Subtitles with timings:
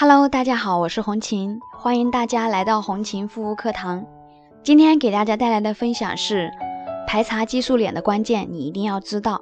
[0.00, 4.06] Hello，大家好，我是红琴，欢迎大家来到红琴护肤课堂。
[4.62, 6.52] 今天给大家带来的分享是
[7.04, 9.40] 排查激素脸的关键，你一定要知道。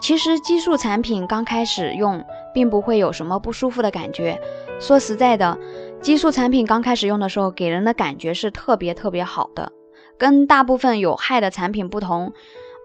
[0.00, 4.40] 其实激素产品刚开始用，并不会有什么不舒服的感觉。
[4.80, 5.58] 说实在的，
[6.00, 9.70] 激素产品刚开始用的时候，给人的感觉是特别特别好的，
[10.16, 12.32] 跟大部分有害的产品不同，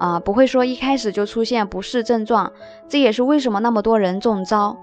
[0.02, 2.52] 啊，不会说一开始就出现不适症状。
[2.90, 4.78] 这也是为什么那么多人中招。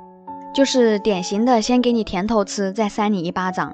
[0.54, 3.72] 就是典型的先给你甜头吃，再扇你一巴掌。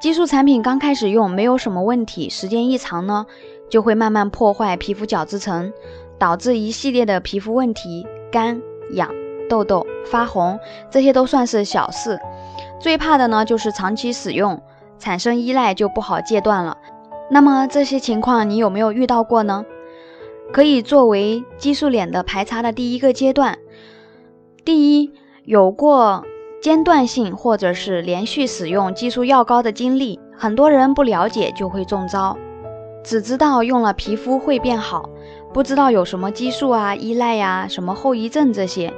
[0.00, 3.26] 激素产品刚开始用没有什么问题，时间一长呢，
[3.68, 5.72] 就会慢慢破坏皮肤角质层，
[6.16, 8.62] 导致一系列的皮肤问题，干
[8.92, 9.10] 痒、
[9.48, 12.20] 痘痘、发红，这些都算是小事。
[12.78, 14.62] 最怕的呢，就是长期使用
[15.00, 16.76] 产生依赖就不好戒断了。
[17.30, 19.64] 那么这些情况你有没有遇到过呢？
[20.52, 23.58] 可以作为激素脸的排查的第一个阶段。
[24.64, 25.12] 第一。
[25.46, 26.24] 有过
[26.60, 32.36] 间断性或者是连续使用激素药膏的经历，很多人不了解就会中招，
[33.04, 35.08] 只知道用了皮肤会变好，
[35.54, 38.92] 不知道有什么激素啊、依赖呀、什么后遗症这些，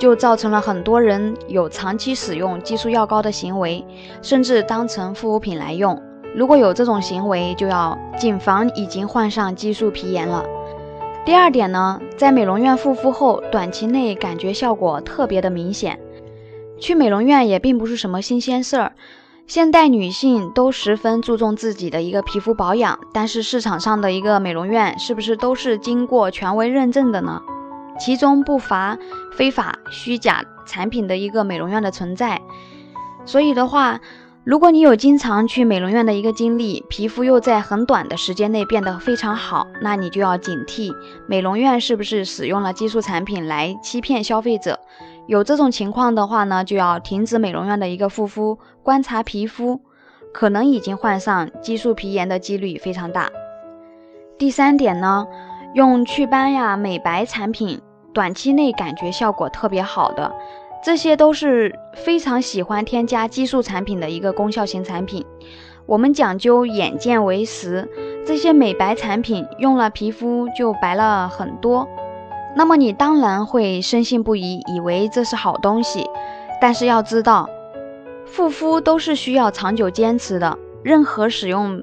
[0.00, 3.84] 就造成了很多人有长期使用激素药膏的行为，
[4.22, 6.00] 甚至当成护肤品来用。
[6.34, 10.42] 如果有这种行为，就要谨防已经患上激素皮炎了。
[11.24, 16.00] 第二点呢，在美容院护肤后，短期内感觉效果特别的明显。
[16.80, 18.92] 去美容院也并不是什么新鲜事儿，
[19.46, 22.98] 现代女性都十分注重自己的一个皮肤保养。
[23.12, 27.40] 但是市场上的一个美容院是不是都是经过权威认证的呢？
[28.00, 28.98] 其中不乏
[29.36, 32.40] 非法虚假产品的一个美容院的存在。
[33.24, 34.00] 所以的话，
[34.44, 40.92] 如果你有经常去美容院的一个经历，皮肤又在很短的时间内变得非常好，那你就要警惕
[41.28, 44.80] 美容院是不是使用了激素产品来欺骗消费者。
[45.28, 49.80] 有这种情况的话呢，就要停止美容院的一个护肤，观察皮肤，
[50.34, 53.30] 可能已经患上激素皮炎的几率非常大。
[54.36, 55.24] 第三点呢，
[55.74, 57.80] 用祛斑呀、美白产品，
[58.12, 60.34] 短期内感觉效果特别好的。
[60.84, 65.24] 这些都是非常喜欢添加激素产品的一个功效型产品。
[65.86, 67.88] 我们讲究眼见为实，
[68.26, 71.88] 这些美白产品用了皮肤就白了很多，
[72.56, 76.04] 那么你当然会深信不疑，以为这是好东西。
[76.60, 77.48] 但是要知道，
[78.36, 81.82] 护肤都是需要长久坚持的，任何使用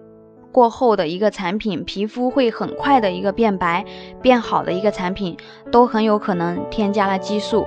[0.52, 3.86] 过后的一个产品，皮肤会很快的一个变白
[4.22, 5.38] 变好的一个产品，
[5.72, 7.66] 都很有可能添加了激素。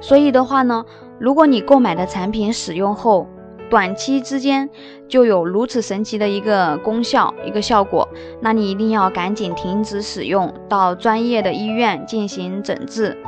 [0.00, 0.84] 所以的话呢，
[1.18, 3.26] 如果你购买的产品使用后，
[3.70, 4.70] 短期之间
[5.08, 8.08] 就有如此神奇的一个功效、一个效果，
[8.40, 13.18] 那你一定要赶紧停止使用，到专业的医院进行诊治，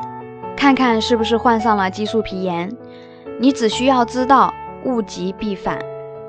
[0.56, 2.74] 看看是不是患上了激素皮炎。
[3.38, 4.54] 你只需要知道
[4.84, 5.78] 物极必反，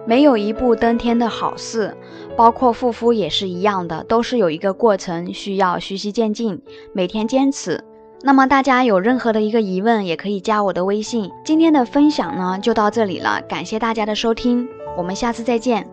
[0.05, 1.95] 没有一步登天的好事，
[2.35, 6.61] 包括护肤也是一样的，都是有一个过程，需要循序渐进，
[6.93, 7.83] 每天坚持。
[8.23, 11.31] 那么大家有任何的一个疑问，也可以加我的微信。
[11.43, 15.90] 今天的分享呢就到这里了，感谢大家的收听，我们下次再见。